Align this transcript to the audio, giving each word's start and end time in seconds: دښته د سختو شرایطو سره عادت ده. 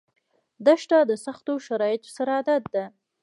دښته 0.65 0.97
د 1.09 1.11
سختو 1.25 1.53
شرایطو 1.65 2.09
سره 2.17 2.31
عادت 2.37 2.63
ده. 2.73 2.85